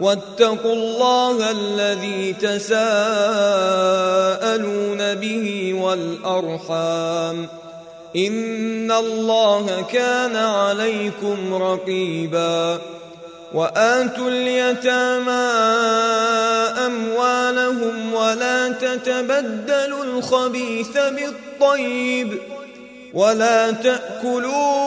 واتقوا 0.00 0.72
الله 0.72 1.50
الذي 1.50 2.32
تساءلون 2.32 2.78
به 5.14 5.74
والأرحام. 5.74 7.48
إن 8.16 8.92
الله 8.92 9.84
كان 9.92 10.36
عليكم 10.36 11.54
رقيبا. 11.54 12.78
وآتوا 13.54 14.28
اليتامى 14.28 15.30
أموالهم 16.86 18.14
ولا 18.14 18.68
تتبدلوا 18.68 20.04
الخبيث 20.04 20.98
بالطيب. 20.98 22.38
ولا 23.14 23.70
تأكلوا 23.70 24.86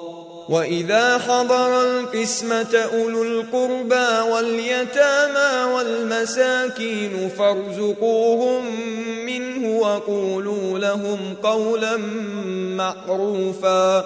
وإذا 0.51 1.17
حضر 1.17 1.81
القسمة 1.81 2.75
أولو 2.93 3.23
القربى 3.23 4.31
واليتامى 4.31 5.73
والمساكين 5.73 7.29
فارزقوهم 7.29 8.65
منه 9.25 9.79
وقولوا 9.79 10.79
لهم 10.79 11.19
قولا 11.43 11.97
معروفا 12.77 14.05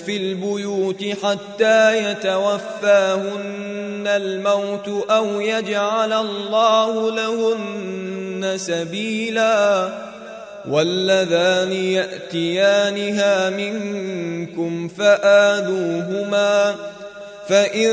في 0.07 0.17
البيوت 0.17 1.05
حتى 1.23 2.11
يتوفاهن 2.11 4.05
الموت 4.07 4.89
أو 5.11 5.41
يجعل 5.41 6.13
الله 6.13 7.11
لهن 7.11 8.53
سبيلا 8.57 9.89
واللذان 10.69 11.73
يأتيانها 11.73 13.51
منكم 13.51 14.89
فآذوهما 14.89 16.75
فإن 17.49 17.91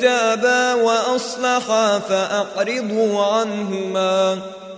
تابا 0.00 0.74
وأصلحا 0.74 1.98
فأقرضوا 1.98 3.24
عنهما 3.24 4.38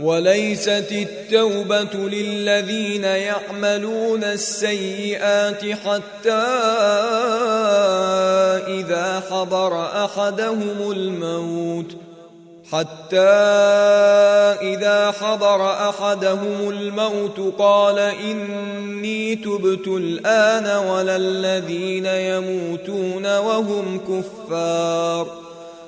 وليست 0.00 0.92
التوبة 0.92 1.94
للذين 1.94 3.04
يعملون 3.04 4.24
السيئات 4.24 5.62
حتى 5.64 6.30
إذا 8.66 9.22
حضر 9.30 10.04
أحدهم 10.04 10.90
الموت 10.90 11.96
حتى 12.72 13.18
إذا 14.62 15.10
حضر 15.10 15.88
أحدهم 15.88 16.68
الموت 16.68 17.54
قال 17.58 17.98
إني 17.98 19.36
تبت 19.36 19.86
الآن 19.86 20.86
ولا 20.86 21.16
الذين 21.16 22.06
يموتون 22.06 23.38
وهم 23.38 24.00
كفار 24.08 25.26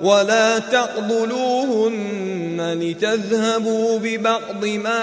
ولا 0.00 0.58
تعضلوهن 0.58 2.78
لتذهبوا 2.80 3.98
ببعض 3.98 4.64
ما 4.64 4.98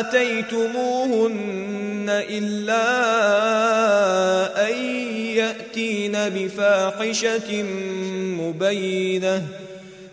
آتيتموهن 0.00 2.06
إلا 2.08 2.82
أن 4.68 4.74
يأتين 5.36 6.12
بفاحشة 6.12 7.62
مبينة 8.40 9.42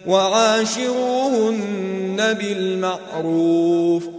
وعاشروهن 0.05 1.59
بالمعروف 2.33 4.18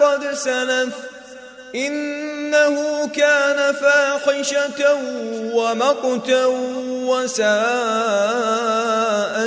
قد 0.00 0.34
سلف. 0.34 0.94
إنه 1.74 3.08
كان 3.08 3.74
فاحشة 3.74 4.94
ومقتا 5.54 6.46
وساء 7.06 7.54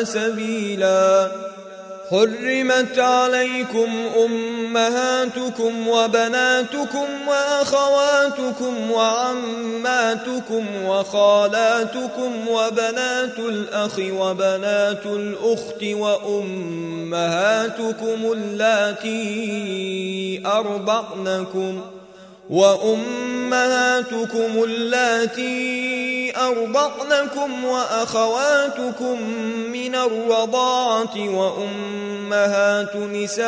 سبيلاً. 0.03 1.56
حرمت 2.09 2.99
عليكم 2.99 3.89
أمهاتكم 4.25 5.87
وبناتكم 5.87 7.07
وأخواتكم 7.27 8.91
وعماتكم 8.91 10.65
وخالاتكم 10.85 12.47
وبنات 12.49 13.39
الأخ 13.39 13.99
وبنات 13.99 15.05
الأخت 15.05 15.83
وأمهاتكم 15.83 17.11
اللاتي 18.33 19.21
أرضعنكم 20.45 21.81
ۖ 21.81 21.83
وأمهاتكم 23.47 24.63
اللاتي 24.63 26.33
أرضعنكم 26.37 27.65
وأخواتكم 27.65 29.21
من 29.71 29.95
الرضاعة 29.95 31.15
وأمهات 31.17 32.95
نسائكم 32.95 33.47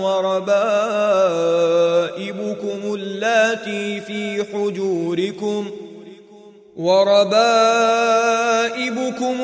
وربائبكم 0.00 0.54
اللاتي 2.94 4.00
في 4.00 4.44
حجوركم 4.52 5.70
وربائبكم 6.76 7.40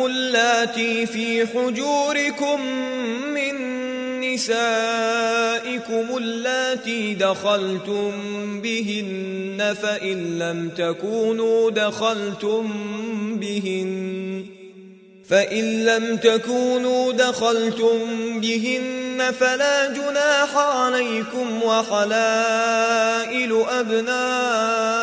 اللاتي 0.06 1.06
في 1.06 1.46
حجوركم 1.46 2.60
نسائكم 4.36 6.16
اللاتي 6.16 7.14
دخلتم 7.14 8.12
بهن 8.60 9.74
فإن 9.82 10.38
لم 10.38 10.68
تكونوا 10.68 11.70
دخلتم 11.70 12.68
بهن 13.36 14.44
فإن 15.28 15.84
لم 15.84 16.16
تكونوا 16.16 17.12
دخلتم 17.12 17.98
بهن 18.40 19.32
فلا 19.40 19.92
جناح 19.92 20.56
عليكم 20.56 21.62
وحلائل 21.62 23.64
أبنائكم 23.68 25.00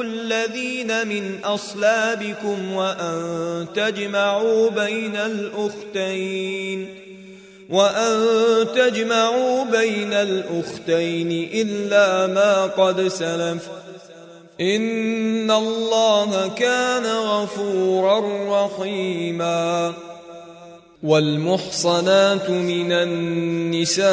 الذين 0.00 1.08
من 1.08 1.38
أصلابكم 1.44 2.72
وأن 2.72 3.66
تجمعوا 3.74 4.70
بين 4.70 5.16
الأختين 5.16 7.05
وأن 7.70 8.26
تجمعوا 8.74 9.64
بين 9.64 10.12
الأختين 10.12 11.48
إلا 11.54 12.26
ما 12.26 12.66
قد 12.66 13.08
سلف. 13.08 13.68
إن 14.60 15.50
الله 15.50 16.48
كان 16.48 17.06
غفورا 17.06 18.20
رحيما. 18.48 19.92
والمحصنات 21.02 22.50
من 22.50 22.92
النساء 22.92 24.06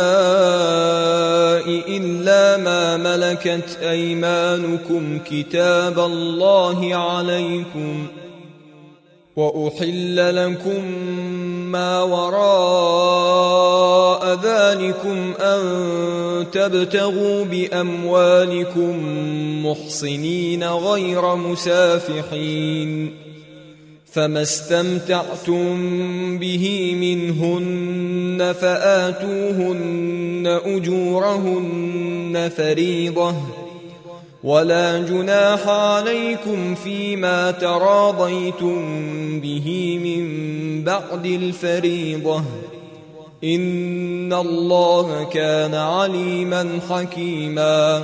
إلا 1.97 2.57
ما 2.57 2.97
ملكت 2.97 3.77
أيمانكم 3.81 5.19
كتاب 5.25 5.99
الله 5.99 6.95
عليكم 6.95 8.07
ۖ. 8.19 8.23
وأحل 9.35 10.35
لكم 10.35 10.83
ما 11.73 12.01
وراء 12.01 13.53
ذلكم 14.43 15.33
أن 15.41 15.61
تبتغوا 16.51 17.43
بأموالكم 17.43 18.99
محصنين 19.65 20.63
غير 20.63 21.35
مسافحين 21.35 23.13
فما 24.11 24.41
استمتعتم 24.41 25.77
به 26.39 26.95
منهن 27.01 28.53
فآتوهن 28.61 30.59
أجورهن 30.65 32.51
فريضة 32.57 33.62
ولا 34.43 34.99
جناح 34.99 35.67
عليكم 35.67 36.75
فيما 36.75 37.51
تراضيتم 37.51 38.75
به 39.39 39.99
من 40.03 40.83
بعد 40.83 41.25
الفريضة. 41.25 42.43
إن 43.43 44.33
الله 44.33 45.23
كان 45.23 45.73
عليما 45.73 46.79
حكيما. 46.89 48.03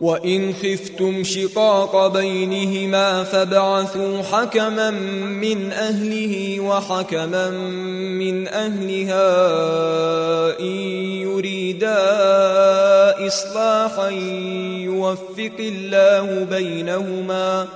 وان 0.00 0.54
خفتم 0.54 1.24
شقاق 1.24 2.06
بينهما 2.06 3.24
فابعثوا 3.24 4.22
حكما 4.22 4.90
من 4.90 5.72
اهله 5.72 6.60
وحكما 6.60 7.50
من 8.18 8.48
اهلها 8.48 9.30
ان 10.60 10.74
يريدا 11.22 11.96
اصلاحا 13.26 14.08
يوفق 14.80 15.58
الله 15.58 16.44
بينهما 16.44 17.68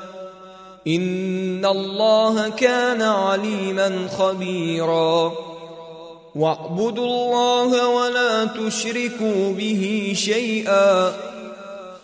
ان 0.86 1.64
الله 1.64 2.48
كان 2.48 3.02
عليما 3.02 4.08
خبيرا 4.18 5.32
واعبدوا 6.34 7.06
الله 7.06 7.88
ولا 7.88 8.44
تشركوا 8.44 9.52
به 9.52 10.12
شيئا 10.16 11.12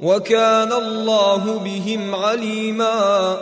وكان 0.00 0.72
الله 0.72 1.58
بهم 1.64 2.14
عليما. 2.14 3.36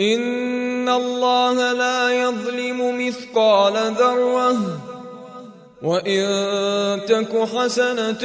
إن 0.00 0.88
الله 0.88 1.72
لا 1.72 2.10
يظلم 2.10 3.06
مثقال 3.06 3.72
ذرة. 3.98 4.56
وإن 5.82 6.20
تك 7.08 7.48
حسنة 7.56 8.24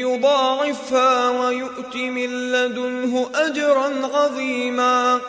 يضاعفها 0.00 1.30
ويؤت 1.30 1.96
من 1.96 2.52
لدنه 2.52 3.26
أجرا 3.34 3.90
عظيما. 4.14 5.20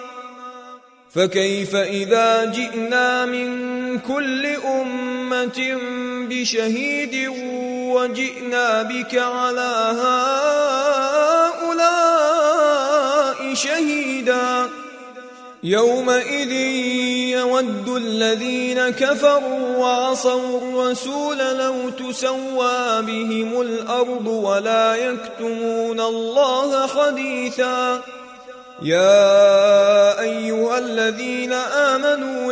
فكيف 1.15 1.75
إذا 1.75 2.45
جئنا 2.45 3.25
من 3.25 3.99
كل 3.99 4.45
أمة 4.45 5.77
بشهيد 6.29 7.27
وجئنا 7.93 8.83
بك 8.83 9.17
على 9.17 9.93
هؤلاء 10.01 11.12
شهيدا. 13.53 14.69
يومئذ 15.63 16.51
يود 17.31 17.89
الذين 17.89 18.89
كفروا 18.89 19.77
وعصوا 19.77 20.57
الرسول 20.61 21.37
لو 21.37 21.89
تسوى 21.89 23.01
بهم 23.01 23.61
الأرض 23.61 24.27
ولا 24.27 24.95
يكتمون 24.95 25.99
الله 25.99 26.87
حديثا. 26.87 28.01
يا 28.81 30.19
أيها 30.21 30.77
الذين 30.77 31.42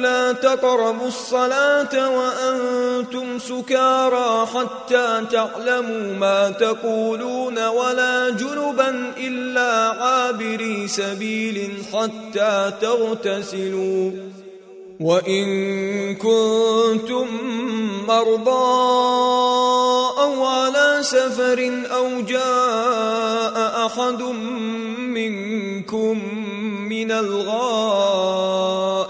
لا 0.01 0.31
تقربوا 0.31 1.07
الصلاة 1.07 2.09
وأنتم 2.09 3.39
سكارى 3.39 4.47
حتى 4.53 5.25
تعلموا 5.31 6.13
ما 6.13 6.49
تقولون 6.49 7.67
ولا 7.67 8.29
جنبا 8.29 9.13
إلا 9.17 10.03
عابري 10.03 10.87
سبيل 10.87 11.83
حتى 11.93 12.71
تغتسلوا. 12.81 14.11
وإن 15.01 16.15
كنتم 16.15 17.27
مرضى 18.07 18.51
أو 20.21 20.45
على 20.45 20.97
سفر 21.01 21.81
أو 21.95 22.21
جاء 22.21 23.85
أحد 23.85 24.21
منكم 24.99 26.21
من 26.89 27.11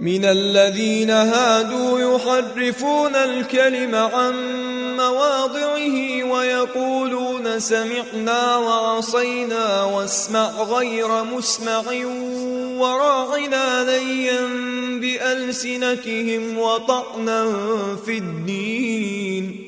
من 0.00 0.24
الذين 0.24 1.10
هادوا 1.10 2.00
يحرفون 2.00 3.14
الكلم 3.14 3.94
عن 3.94 4.34
مواضعه 4.96 6.24
ويقولون 6.24 7.60
سمعنا 7.60 8.56
وعصينا 8.56 9.84
واسمع 9.84 10.62
غير 10.62 11.24
مسمع 11.24 11.82
وراعنا 12.78 13.84
ليا 13.84 14.40
بألسنتهم 15.00 16.58
وطعنا 16.58 17.46
في 18.06 18.18
الدين. 18.18 19.67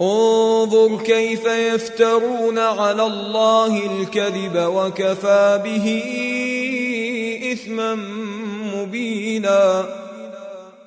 انظر 0.00 1.02
كيف 1.02 1.44
يفترون 1.44 2.58
على 2.58 3.06
الله 3.06 3.86
الكذب 3.86 4.56
وكفى 4.56 5.60
به 5.64 6.02
إثما 7.52 7.94
مبينا 8.74 9.86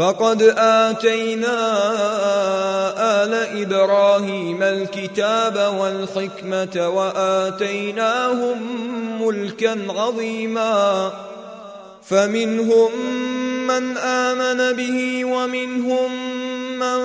فقد 0.00 0.42
آتينا 0.58 1.58
آل 3.22 3.34
إبراهيم 3.62 4.62
الكتاب 4.62 5.74
والحكمة 5.78 6.88
وآتيناهم 6.88 8.58
ملكا 9.22 9.78
عظيما. 9.88 11.12
فمنهم 12.08 12.90
من 13.66 13.96
آمن 13.96 14.76
به 14.76 15.24
ومنهم 15.24 16.10
من 16.78 16.98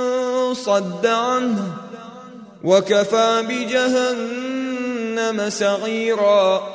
صد 0.54 1.06
عنه. 1.06 1.68
وكفى 2.64 3.44
بجهنم 3.50 5.50
سعيرا. 5.50 6.75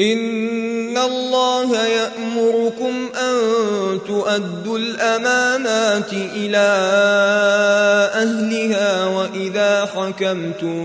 إن 0.00 0.98
الله 0.98 1.86
يأمركم 1.86 3.08
أن 3.14 3.38
تؤدوا 4.06 4.78
الأمانات 4.78 6.12
إلى 6.12 6.68
أهلها 8.14 9.06
وإذا 9.06 9.84
حكمتم 9.86 10.80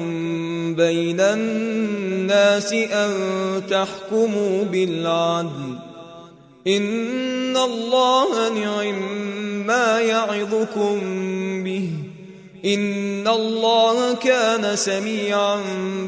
بين 0.75 1.19
الناس 1.19 2.73
أن 2.73 3.11
تحكموا 3.69 4.63
بالعدل 4.63 5.79
إن 6.67 7.57
الله 7.57 8.49
نعم 8.49 9.67
ما 9.67 9.99
يعظكم 9.99 10.99
به 11.63 11.89
إن 12.65 13.27
الله 13.27 14.13
كان 14.13 14.75
سميعا 14.75 15.57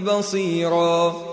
بصيراً 0.06 1.33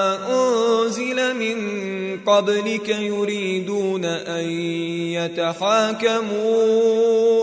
قبلك 2.27 2.89
يريدون 2.89 4.05
أن 4.05 4.49
يتحاكموا 5.11 6.31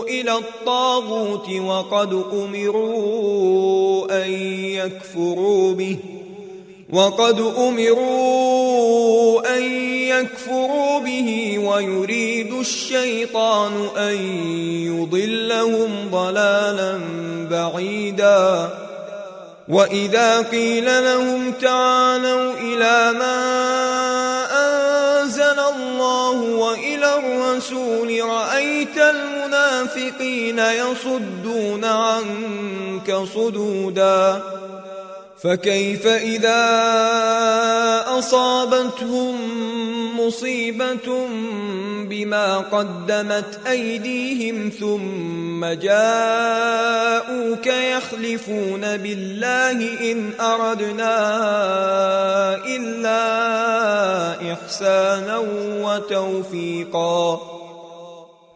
إلى 0.03 0.31
الطاغوت 0.31 1.49
وقد 1.49 2.23
أمروا 2.33 4.25
أن 4.25 4.31
يكفروا 4.63 5.73
به 5.73 5.97
وقد 6.93 7.39
أمروا 7.57 8.37
أن 9.57 9.63
يكفروا 9.83 10.99
به 10.99 11.59
ويريد 11.59 12.53
الشيطان 12.53 13.87
أن 13.97 14.15
يضلهم 14.87 16.09
ضلالا 16.11 16.99
بعيدا. 17.51 18.69
وإذا 19.69 20.41
قيل 20.41 20.85
لهم 20.85 21.51
تعالوا 21.51 22.53
إلى 22.53 23.19
ما 23.19 23.68
الرسول 27.59 28.23
رأيت 28.23 28.97
المنافقين 28.97 30.59
يصدون 30.59 31.85
عنك 31.85 33.15
صدودا. 33.35 34.43
فكيف 35.43 36.07
إذا 36.07 36.65
أصابتهم 38.07 39.35
مصيبة 40.19 41.27
بما 42.09 42.57
قدمت 42.57 43.59
أيديهم 43.67 44.71
ثم 44.79 45.65
جاءوك 45.65 47.67
يحلفون 47.67 48.81
بالله 48.81 50.11
إن 50.11 50.31
أردنا 50.39 51.15
إلا 52.65 53.21
إحسانا 54.53 55.37
وتوفيقا 55.83 57.58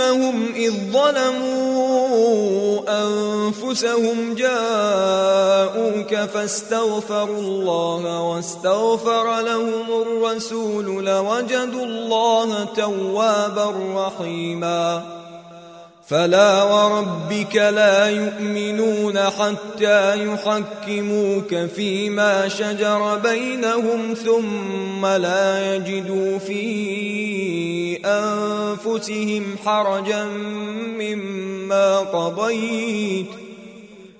أنهم 0.00 0.52
إذ 0.54 0.72
ظلموا 0.92 2.80
أنفسهم 2.88 4.34
جاءوك 4.34 6.14
فاستغفروا 6.14 7.40
الله 7.40 8.22
واستغفر 8.22 9.40
لهم 9.40 10.02
الرسول 10.02 11.04
لوجدوا 11.04 11.84
الله 11.84 12.64
توابا 12.64 13.74
رحيماً 13.94 15.20
فلا 16.10 16.62
وربك 16.62 17.56
لا 17.56 18.08
يؤمنون 18.08 19.18
حتى 19.18 20.26
يحكموك 20.26 21.54
فيما 21.54 22.48
شجر 22.48 23.16
بينهم 23.16 24.14
ثم 24.14 25.06
لا 25.06 25.74
يجدوا 25.76 26.38
في 26.38 27.96
أنفسهم 28.04 29.44
حرجا 29.64 30.24
مما 30.98 31.98
قضيت 31.98 33.49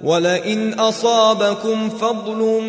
ولئن 0.00 0.74
أصابكم 0.80 1.88
فضل 1.88 2.62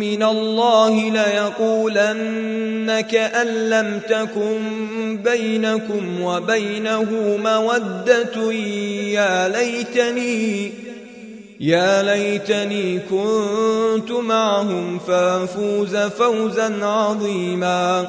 من 0.00 0.22
الله 0.22 1.10
ليقولن 1.10 3.00
كان 3.00 3.46
لم 3.46 4.00
تكن 4.08 5.18
بينكم 5.24 6.22
وبينه 6.22 7.38
مودة. 7.44 8.52
يا 9.12 9.48
ليتني 9.48 10.72
يا 11.60 12.02
ليتني 12.02 12.98
كنت 12.98 14.10
معهم 14.10 14.98
فأفوز 14.98 15.96
فوزا 15.96 16.84
عظيما. 16.84 18.08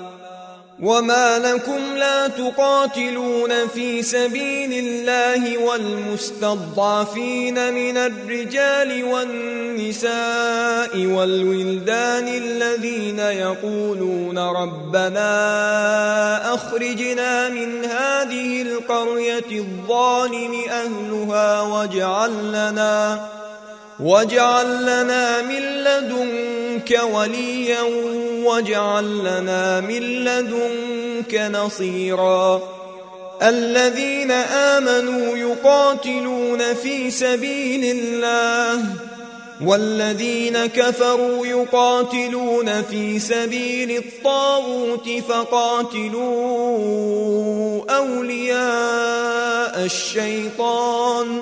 وما 0.81 1.39
لكم 1.39 1.95
لا 1.95 2.27
تقاتلون 2.27 3.67
في 3.67 4.03
سبيل 4.03 4.73
الله 4.73 5.57
والمستضعفين 5.57 7.33
من 7.73 7.97
الرجال 7.97 9.03
والنساء 9.03 10.97
والولدان 11.05 12.27
الذين 12.27 13.19
يقولون 13.19 14.37
ربنا 14.39 15.33
اخرجنا 16.53 17.49
من 17.49 17.85
هذه 17.85 18.61
القريه 18.61 19.51
الظالم 19.51 20.61
اهلها 20.69 21.61
واجعل 21.61 22.49
لنا 22.49 23.27
واجعل 23.99 24.81
لنا 24.81 25.41
من 25.41 25.61
لدنك 25.61 26.60
وليا 27.13 27.81
واجعل 28.43 29.19
لنا 29.19 29.79
من 29.79 30.01
لدنك 30.01 31.35
نصيرا. 31.35 32.61
الذين 33.41 34.31
آمنوا 34.31 35.37
يقاتلون 35.37 36.73
في 36.73 37.11
سبيل 37.11 37.97
الله 37.97 38.83
والذين 39.61 40.65
كفروا 40.65 41.47
يقاتلون 41.47 42.81
في 42.81 43.19
سبيل 43.19 43.97
الطاغوت 43.97 45.09
فقاتلوا 45.29 46.21
أولياء 47.95 49.85
الشيطان. 49.85 51.41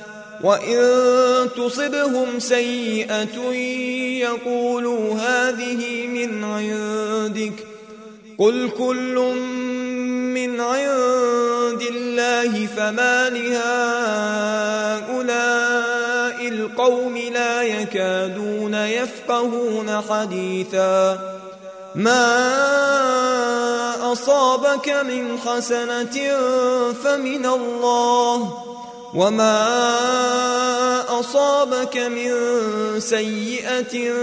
وإن 0.43 1.49
تصبهم 1.57 2.39
سيئة 2.39 3.51
يقولوا 4.21 5.13
هذه 5.13 6.07
من 6.07 6.43
عندك 6.43 7.53
قل 8.37 8.69
كل 8.77 9.15
من 10.33 10.61
عند 10.61 11.81
الله 11.81 12.65
فما 12.65 13.29
لهؤلاء 13.29 13.61
القوم 16.47 17.17
لا 17.17 17.61
يكادون 17.61 18.73
يفقهون 18.73 20.01
حديثا 20.09 21.19
ما 21.95 22.51
أصابك 24.11 24.89
من 24.89 25.39
حسنة 25.39 26.37
فمن 27.03 27.45
الله 27.45 28.71
وما 29.15 29.59
أصابك 31.19 31.97
من 31.97 32.31
سيئة 32.99 34.13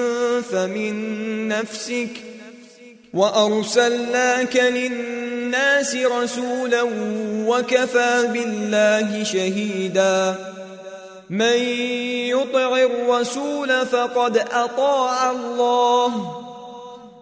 فمن 0.52 1.48
نفسك 1.48 2.10
وأرسلناك 3.14 4.56
للناس 4.56 5.96
رسولا 5.96 6.82
وكفى 7.46 8.28
بالله 8.32 9.24
شهيدا 9.24 10.34
من 11.30 11.58
يطع 12.32 12.76
الرسول 12.76 13.86
فقد 13.86 14.38
أطاع 14.38 15.30
الله 15.30 16.34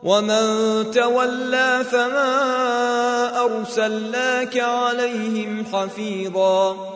ومن 0.03 0.47
تولى 0.91 1.85
فما 1.91 3.41
أرسلناك 3.45 4.59
عليهم 4.59 5.65
حفيظا 5.73 6.96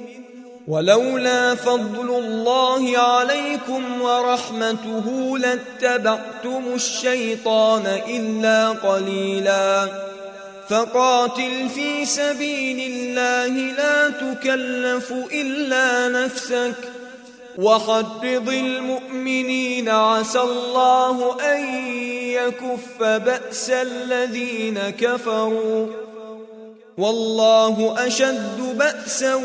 ولولا 0.71 1.55
فضل 1.55 2.09
الله 2.09 2.97
عليكم 2.97 4.01
ورحمته 4.01 5.37
لاتبعتم 5.37 6.63
الشيطان 6.75 8.01
إلا 8.07 8.69
قليلا. 8.69 9.87
فقاتل 10.69 11.69
في 11.75 12.05
سبيل 12.05 12.91
الله 12.91 13.47
لا 13.47 14.09
تكلف 14.09 15.13
إلا 15.33 16.09
نفسك. 16.09 16.75
وحرض 17.57 18.49
المؤمنين 18.49 19.89
عسى 19.89 20.39
الله 20.39 21.37
أن 21.53 21.85
يكف 22.15 23.03
بأس 23.03 23.69
الذين 23.69 24.79
كفروا. 24.89 25.87
والله 26.97 28.07
أشد 28.07 28.77
بأسا 28.77 29.35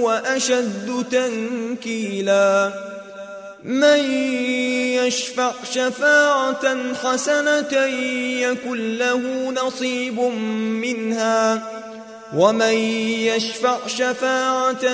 وأشد 0.00 1.04
تنكيلا. 1.10 2.72
من 3.64 4.12
يشفع 4.94 5.52
شفاعة 5.72 6.94
حسنة 6.94 7.86
يكن 8.40 8.98
له 8.98 9.50
نصيب 9.50 10.20
منها. 10.60 11.62
ومن 12.36 12.74
يشفع 13.24 13.76
شفاعة 13.86 14.86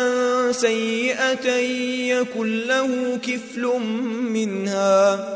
سيئة 0.53 1.51
يكن 2.07 2.61
له 2.61 3.19
كفل 3.23 3.81
منها. 4.31 5.29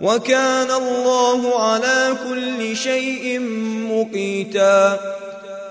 وكان 0.00 0.70
الله 0.70 1.62
على 1.62 2.16
كل 2.28 2.76
شيء 2.76 3.40
مقيتا. 3.90 5.17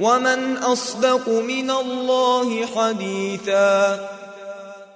ومن 0.00 0.56
أصدق 0.56 1.28
من 1.28 1.70
الله 1.70 2.66
حديثا 2.66 4.00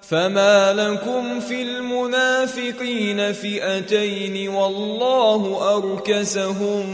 فما 0.09 0.73
لكم 0.73 1.41
في 1.41 1.63
المنافقين 1.63 3.33
فئتين 3.33 4.49
والله 4.49 5.75
أركسهم 5.77 6.85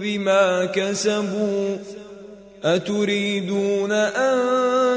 بما 0.00 0.64
كسبوا 0.64 1.76
أتريدون 2.64 3.92
أن 3.92 4.38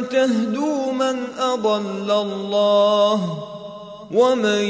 تهدوا 0.09 0.91
من 0.91 1.17
أضل 1.39 2.11
الله 2.11 3.43
ومن 4.13 4.63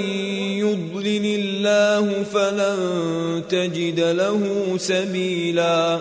يضلل 0.60 1.26
الله 1.26 2.24
فلن 2.24 3.44
تجد 3.50 4.00
له 4.00 4.74
سبيلاً 4.78 6.00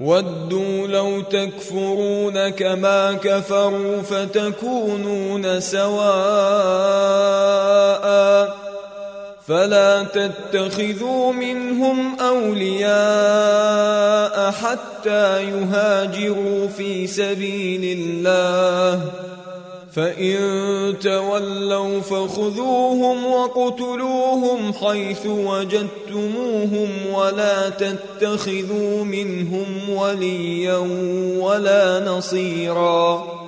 ودوا 0.00 0.86
لو 0.86 1.20
تكفرون 1.20 2.48
كما 2.48 3.12
كفروا 3.12 4.02
فتكونون 4.02 5.60
سواء. 5.60 5.98
فلا 9.48 10.02
تتخذوا 10.02 11.32
منهم 11.32 12.20
أولياء 12.20 12.90
حتى 14.50 15.42
يهاجروا 15.42 16.68
في 16.68 17.06
سبيل 17.06 17.98
الله. 17.98 19.02
فإن 19.98 20.38
تولوا 21.00 22.00
فخذوهم 22.00 23.26
وقتلوهم 23.26 24.72
حيث 24.72 25.26
وجدتموهم 25.26 26.88
ولا 27.12 27.68
تتخذوا 27.68 29.04
منهم 29.04 29.90
وليا 29.90 30.76
ولا 31.38 32.04
نصيراً 32.10 33.47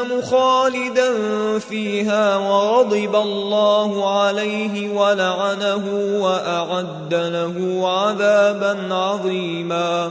جهنم 0.00 0.22
خالدا 0.22 1.10
فيها 1.58 2.36
وغضب 2.36 3.16
الله 3.16 4.20
عليه 4.20 4.94
ولعنه 4.94 5.84
وأعد 6.20 7.14
له 7.14 7.88
عذابا 7.88 8.94
عظيما 8.94 10.10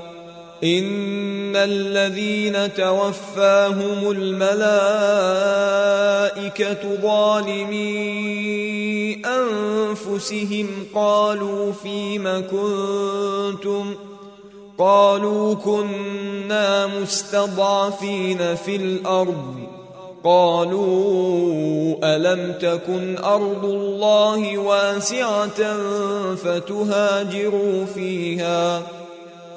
ان 0.63 1.55
الذين 1.55 2.73
توفاهم 2.73 4.11
الملائكه 4.11 4.51
ظالمي 7.01 8.01
انفسهم 9.25 10.67
قالوا 10.95 11.71
فيم 11.71 12.43
كنتم 12.51 13.95
قالوا 14.77 15.55
كنا 15.55 16.87
مستضعفين 16.87 18.55
في 18.55 18.75
الأرض 18.75 19.55
قالوا 20.23 21.95
الم 22.03 22.53
تكن 22.61 23.17
ارض 23.17 23.65
الله 23.65 24.57
واسعه 24.57 25.77
فتهاجروا 26.35 27.85
فيها 27.85 28.81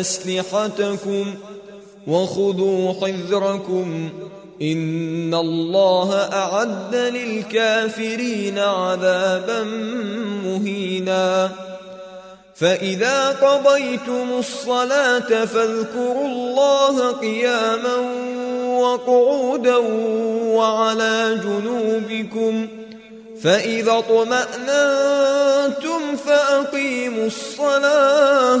أسلحتكم 0.00 1.34
وخذوا 2.06 2.92
حذركم 2.92 4.08
إن 4.62 5.34
الله 5.34 6.14
أعد 6.14 6.94
للكافرين 6.94 8.58
عذابا 8.58 9.62
مهيناً. 10.44 11.50
فإذا 12.56 13.30
قضيتم 13.30 14.28
الصلاة 14.38 15.44
فاذكروا 15.44 16.26
الله 16.26 17.12
قياما 17.12 17.96
وقعودا 18.78 19.76
وعلى 20.56 21.40
جنوبكم. 21.44 22.68
فإذا 23.42 23.98
اطمأننتم 23.98 26.00
فأقيموا 26.26 27.26
الصلاة. 27.26 28.60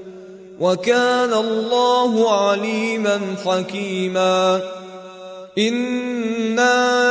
وكان 0.61 1.33
الله 1.33 2.41
عليما 2.47 3.35
حكيما. 3.45 4.61
إِنَّا 5.57 7.01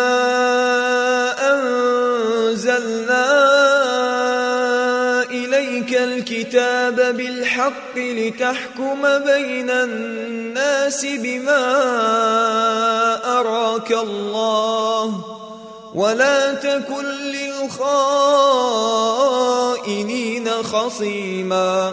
الكتاب 6.40 7.16
بالحق 7.16 7.96
لتحكم 7.96 9.18
بين 9.18 9.70
الناس 9.70 11.06
بما 11.06 11.66
أراك 13.38 13.92
الله 13.92 15.24
ولا 15.94 16.54
تكن 16.54 17.04
للخائنين 17.04 17.92
خصيما. 20.62 21.92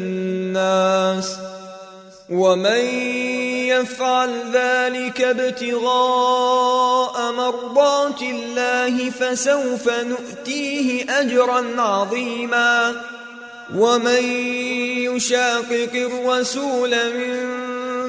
ومن 2.29 2.85
يفعل 3.67 4.29
ذلك 4.53 5.21
ابتغاء 5.21 6.91
مرضات 7.31 8.21
الله 8.21 9.09
فسوف 9.09 9.89
نؤتيه 9.89 11.19
أجرا 11.19 11.81
عظيما 11.81 13.01
ومن 13.75 14.23
يشاقق 15.15 15.91
الرسول 15.93 16.89
من 16.89 17.70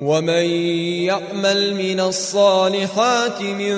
ومن 0.00 0.44
يعمل 1.04 1.74
من 1.74 2.00
الصالحات 2.00 3.42
من 3.42 3.76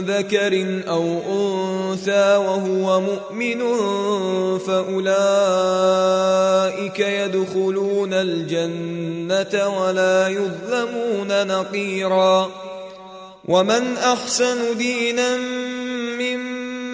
ذكر 0.00 0.82
أو 0.88 1.20
أنثى 1.30 2.36
وهو 2.36 3.00
مؤمن 3.00 3.60
فأولئك 4.58 5.00
يدخلون 7.00 8.12
الجنة 8.12 9.68
ولا 9.68 10.28
يظلمون 10.28 11.46
نقيرا. 11.46 12.50
ومن 13.48 13.96
أحسن 13.96 14.78
دينا 14.78 15.36
ممن 15.36 16.53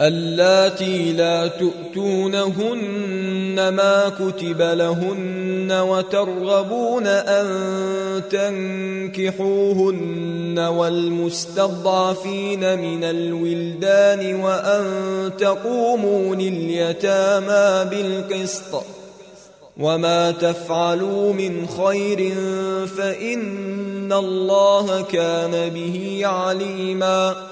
اللاتي 0.00 1.12
لا 1.12 1.46
تؤتونهن 1.46 3.02
ما 3.68 4.08
كتب 4.08 4.62
لهن 4.62 5.72
وترغبون 5.72 7.06
أن 7.06 7.46
تنكحوهن 9.14 10.58
والمستضعفين 10.58 11.98
من 12.78 13.04
الولدان 13.04 14.34
وأن 14.34 14.84
تقوموا 15.38 16.34
لليتامى 16.34 17.90
بالقسط 17.90 18.84
وما 19.76 20.30
تفعلوا 20.30 21.32
من 21.32 21.66
خير 21.66 22.34
فإن 22.96 24.12
الله 24.12 25.02
كان 25.02 25.68
به 25.68 26.20
عليما 26.24 27.51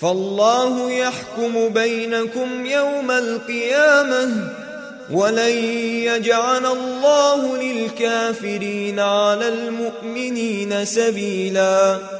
فالله 0.00 0.90
يحكم 0.90 1.68
بينكم 1.68 2.66
يوم 2.66 3.10
القيامة 3.10 4.48
ولن 5.10 5.54
يجعل 6.04 6.66
الله 6.66 7.56
للكافرين 7.56 9.00
على 9.00 9.48
المؤمنين 9.48 10.84
سبيلاً 10.84 12.19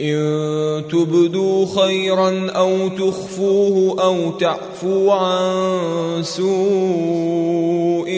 إن 0.00 0.82
تبدوا 0.90 1.66
خيرا 1.66 2.50
أو 2.50 2.88
تخفوه 2.88 4.02
أو 4.04 4.30
تعفو 4.30 5.10
عن 5.10 6.22
سوء 6.22 8.10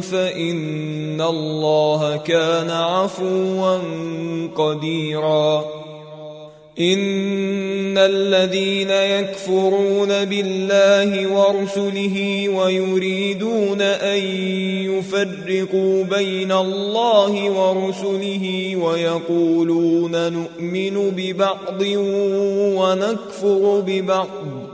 فإن 0.00 1.20
الله 1.20 2.16
كان 2.16 2.70
عفوا 2.70 3.78
قديرا 4.56 5.83
إن 6.80 7.98
الذين 7.98 8.90
يكفرون 8.90 10.24
بالله 10.24 11.32
ورسله 11.32 12.48
ويريدون 12.48 13.80
أن 13.80 14.18
يفرقوا 14.90 16.04
بين 16.04 16.52
الله 16.52 17.50
ورسله 17.50 18.76
ويقولون 18.76 20.32
نؤمن 20.32 21.10
ببعض 21.16 21.82
ونكفر 22.76 23.82
ببعض 23.86 24.73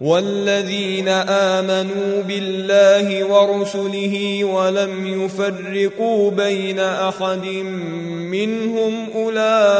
والذين 0.00 1.08
آمنوا 1.08 2.22
بالله 2.22 3.24
ورسله 3.24 4.44
ولم 4.44 5.24
يفرقوا 5.24 6.30
بين 6.30 6.78
أحد 6.78 7.46
منهم 8.30 9.06
أولئك 9.14 9.74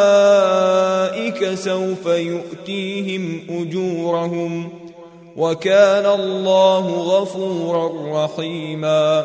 سوف 1.54 2.06
يؤتيهم 2.06 3.40
أجورهم 3.50 4.68
وكان 5.36 6.06
الله 6.06 6.86
غفورا 6.88 7.90
رحيما 8.24 9.24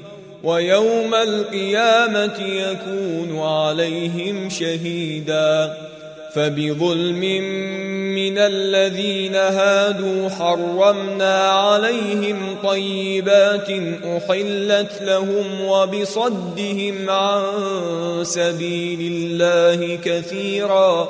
ويوم 0.43 1.15
القيامة 1.15 2.39
يكون 2.39 3.39
عليهم 3.39 4.49
شهيدا 4.49 5.77
فبظلم 6.33 7.19
من 8.15 8.37
الذين 8.37 9.35
هادوا 9.35 10.29
حرمنا 10.29 11.49
عليهم 11.49 12.57
طيبات 12.63 13.69
أحلت 14.03 15.01
لهم 15.01 15.61
وبصدهم 15.61 17.09
عن 17.09 17.43
سبيل 18.23 19.13
الله 19.13 19.95
كثيرا 19.95 21.09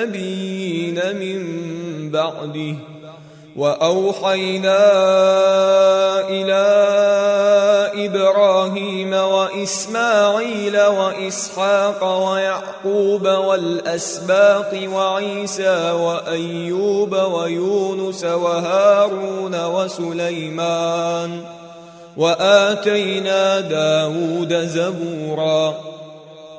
والنبيين 0.00 0.94
من 1.16 2.10
بعده. 2.10 2.76
وأوحينا 3.56 4.78
إلى 6.28 6.64
إبراهيم 8.06 9.12
وإسماعيل 9.12 10.80
وإسحاق 10.80 12.30
ويعقوب 12.30 13.28
والأسباط 13.28 14.74
وعيسى 14.74 15.90
وأيوب 15.90 17.12
ويونس 17.12 18.24
وهارون 18.24 19.64
وسليمان. 19.64 21.40
وآتينا 22.16 23.60
داود 23.60 24.54
زبورا. 24.54 25.89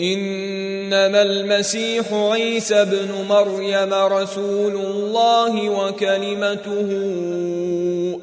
إنما 0.00 1.22
المسيح 1.22 2.12
عيسى 2.12 2.74
ابن 2.74 3.08
مريم 3.28 3.94
رسول 3.94 4.74
الله 4.76 5.70
وكلمته 5.70 6.88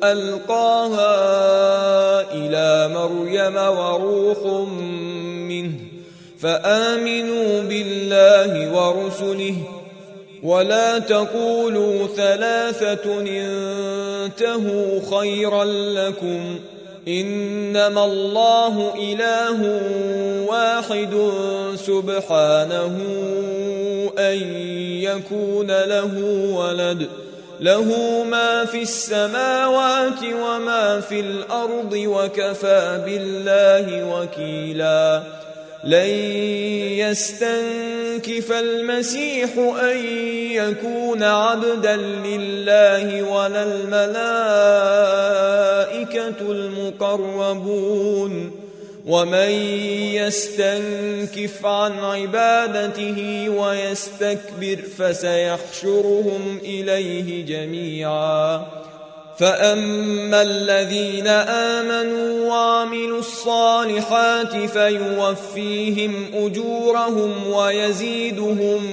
ألقاها 0.03 1.11
إلى 2.33 2.93
مريم 2.93 3.55
وروح 3.55 4.67
منه 5.47 5.71
فآمنوا 6.39 7.61
بالله 7.61 8.73
ورسله 8.73 9.55
ولا 10.43 10.99
تقولوا 10.99 12.07
ثلاثة 12.07 13.21
انتهوا 13.21 15.19
خيرا 15.19 15.63
لكم 15.65 16.59
إنما 17.07 18.05
الله 18.05 18.93
إله 18.99 19.81
واحد 20.47 21.31
سبحانه 21.75 22.97
أن 24.19 24.37
يكون 25.01 25.67
له 25.67 26.11
ولد. 26.53 27.07
له 27.59 28.23
ما 28.23 28.65
في 28.65 28.81
السماوات 28.81 30.23
وما 30.43 30.99
في 30.99 31.19
الأرض 31.19 31.93
وكفى 31.93 33.01
بالله 33.05 34.03
وكيلاً. 34.03 35.23
لن 35.83 36.09
يستنكف 36.99 38.51
المسيح 38.51 39.49
أن 39.81 39.97
يكون 40.51 41.23
عبدا 41.23 41.95
لله 41.95 43.23
ولا 43.23 43.63
الملائكة 43.63 45.26
المقربون 47.15 48.51
ومن 49.05 49.49
يستنكف 50.13 51.65
عن 51.65 51.99
عبادته 51.99 53.49
ويستكبر 53.49 54.77
فسيحشرهم 54.97 56.59
إليه 56.63 57.45
جميعا. 57.45 58.65
فأما 59.39 60.41
الذين 60.41 61.27
آمنوا 61.27 62.49
وعملوا 62.49 63.19
الصالحات 63.19 64.55
فيوفيهم 64.55 66.25
أجورهم 66.33 67.47
ويزيدهم 67.47 68.83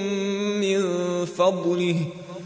من 0.59 0.85
فضله. 1.25 1.95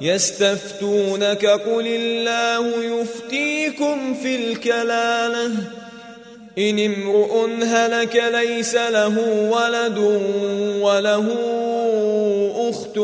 يستفتونك 0.00 1.46
قل 1.46 1.86
الله 1.86 3.00
يفتيكم 3.00 4.14
في 4.14 4.36
الكلالة. 4.36 5.50
إن 6.58 6.78
امرؤ 6.78 7.48
هلك 7.62 8.16
ليس 8.16 8.74
له 8.74 9.18
ولد 9.50 9.98
وله 10.80 11.26
أخت 12.70 12.98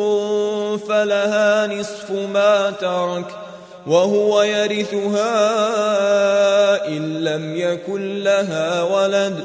فلها 0.88 1.66
نصف 1.66 2.10
ما 2.10 2.70
ترك 2.70 3.26
وهو 3.86 4.42
يرثها 4.42 5.28
إن 6.88 7.24
لم 7.24 7.56
يكن 7.56 8.22
لها 8.22 8.82
ولد. 8.82 9.44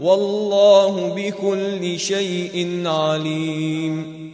والله 0.00 1.14
بكل 1.16 1.98
شيء 1.98 2.82
عليم. 2.86 4.26